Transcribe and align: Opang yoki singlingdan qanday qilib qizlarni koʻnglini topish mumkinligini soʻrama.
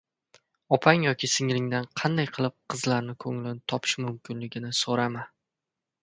Opang 0.75 1.03
yoki 1.07 1.27
singlingdan 1.33 1.83
qanday 2.01 2.29
qilib 2.37 2.55
qizlarni 2.75 3.15
koʻnglini 3.25 3.61
topish 3.73 3.93
mumkinligini 4.05 4.73
soʻrama. 4.79 5.23